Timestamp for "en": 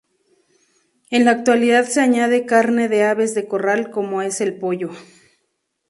1.11-1.25